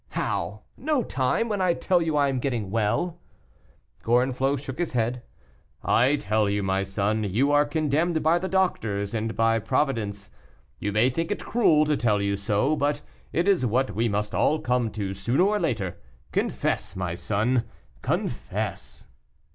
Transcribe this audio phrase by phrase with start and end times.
[0.17, 0.63] "How!
[0.77, 3.19] no time, when I tell you I am getting well?"
[4.01, 5.21] Gorenflot shook his head.
[5.83, 10.31] "I tell you, my son, you are condemned by the doctors and by Providence;
[10.79, 14.33] you may think it cruel to tell you so, but it is what we must
[14.33, 15.97] all come to sooner or later.
[16.31, 17.65] Confess, my son,
[18.01, 19.05] confess."